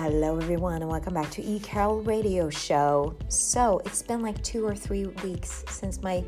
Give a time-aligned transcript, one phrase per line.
[0.00, 3.16] Hello, everyone, and welcome back to E Carol Radio Show.
[3.28, 6.22] So, it's been like two or three weeks since my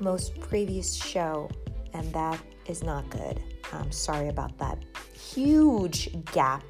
[0.00, 1.48] most previous show,
[1.94, 3.42] and that is not good.
[3.72, 4.84] I'm sorry about that
[5.18, 6.62] huge gap.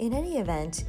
[0.00, 0.86] In any event,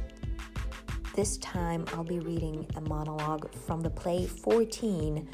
[1.14, 5.28] this time I'll be reading a monologue from the play 14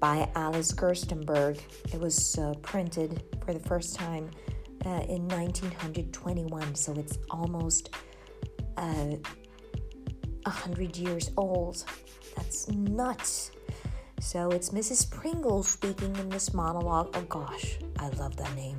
[0.00, 1.60] by Alice Gerstenberg.
[1.92, 4.30] It was uh, printed for the first time
[4.86, 7.90] uh, in 1921, so it's almost
[8.76, 9.16] uh,
[10.46, 11.84] a hundred years old.
[12.36, 13.50] That's nuts.
[14.20, 15.10] So it's Mrs.
[15.10, 17.10] Pringle speaking in this monologue.
[17.14, 18.78] Oh gosh, I love that name.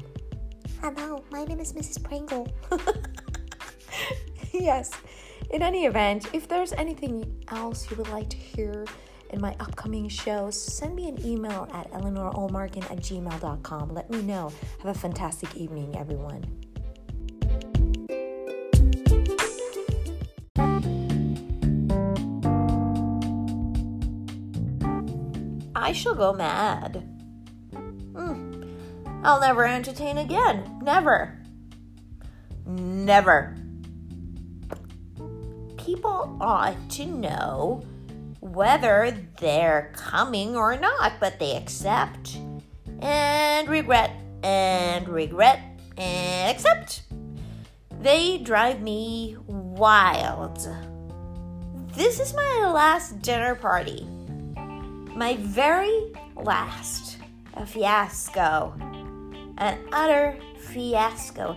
[0.81, 2.03] Hello, my name is Mrs.
[2.03, 2.47] Pringle.
[4.53, 4.91] yes.
[5.51, 8.85] In any event, if there's anything else you would like to hear
[9.29, 13.93] in my upcoming shows, send me an email at eleanorolmarkin at gmail.com.
[13.93, 14.51] Let me know.
[14.81, 16.64] Have a fantastic evening, everyone.
[25.75, 27.03] I shall go mad.
[27.73, 28.71] Mm.
[29.23, 30.79] I'll never entertain again.
[30.81, 31.37] Never.
[32.65, 33.57] Never.
[35.77, 37.83] People ought to know
[38.39, 42.37] whether they're coming or not, but they accept
[43.01, 44.11] and regret
[44.43, 45.59] and regret
[45.97, 47.01] and accept.
[47.99, 50.67] They drive me wild.
[51.93, 54.07] This is my last dinner party.
[55.15, 57.19] My very last.
[57.53, 58.73] A fiasco.
[59.57, 61.55] An utter fiasco.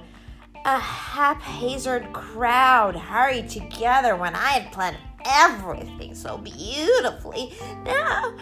[0.65, 7.53] A haphazard crowd hurried together when I had planned everything so beautifully.
[7.85, 8.37] Now,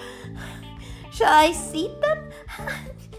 [1.11, 2.31] shall I seat them?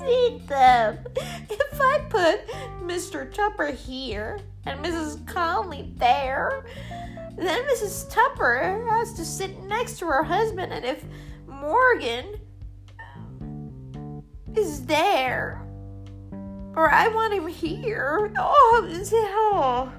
[0.00, 0.98] seat them?
[1.16, 2.46] If I put
[2.82, 3.32] Mr.
[3.32, 5.26] Tupper here and Mrs.
[5.26, 6.64] Conley there,
[7.36, 8.10] then Mrs.
[8.10, 11.04] Tupper has to sit next to her husband, and if
[11.46, 12.40] Morgan
[14.56, 15.64] is there,
[16.74, 18.32] or I want him here.
[18.38, 19.92] Oh, oh,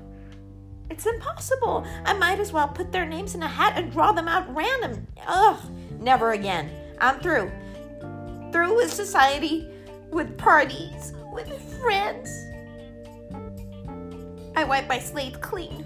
[0.90, 1.86] it's impossible.
[2.06, 5.08] I might as well put their names in a hat and draw them out random.
[5.26, 5.60] Ugh,
[6.00, 6.70] never again.
[7.00, 7.52] I'm through.
[8.52, 9.71] Through with society,
[10.12, 11.50] with parties, with
[11.80, 12.30] friends.
[14.56, 15.86] I wipe my slate clean.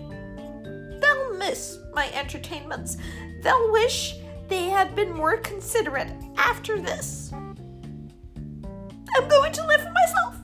[1.00, 2.97] They'll miss my entertainments.
[3.44, 4.16] They'll wish
[4.47, 7.31] they had been more considerate after this.
[7.34, 10.35] I'm going to live for myself.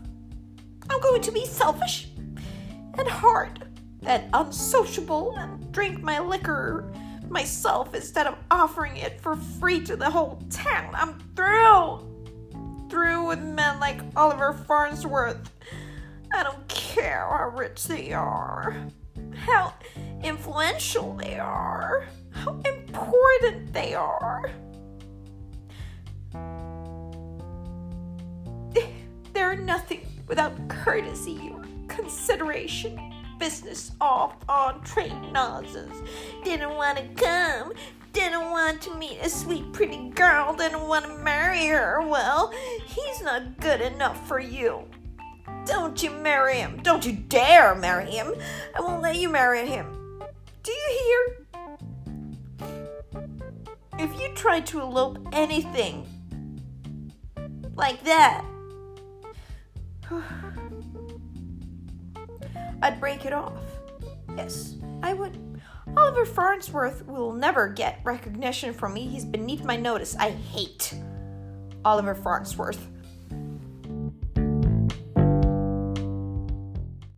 [0.90, 2.08] I'm going to be selfish
[2.98, 3.68] and hard
[4.04, 6.92] and unsociable and drink my liquor
[7.30, 10.92] myself instead of offering it for free to the whole town.
[10.94, 12.11] I'm through.
[12.92, 15.50] Through with men like Oliver Farnsworth.
[16.34, 18.76] I don't care how rich they are,
[19.34, 19.74] how
[20.22, 24.52] influential they are, how important they are.
[29.32, 33.00] They're nothing without courtesy or consideration.
[33.40, 35.96] Business off on train nonsense.
[36.44, 37.72] Didn't want to come.
[38.14, 40.54] Didn't want to meet a sweet, pretty girl.
[40.54, 42.02] Didn't want to marry her.
[42.06, 42.52] Well,
[42.86, 44.86] he's not good enough for you.
[45.66, 46.80] Don't you marry him.
[46.84, 48.34] Don't you dare marry him.
[48.76, 50.22] I won't let you marry him.
[50.64, 51.38] Do you
[52.60, 52.68] hear?
[54.00, 56.06] If you try to elope anything
[57.76, 58.44] like that,
[62.82, 63.62] I'd break it off.
[64.36, 65.51] Yes, I would.
[65.98, 69.08] Oliver Farnsworth will never get recognition from me.
[69.08, 70.16] He's beneath my notice.
[70.16, 70.94] I hate
[71.84, 72.88] Oliver Farnsworth.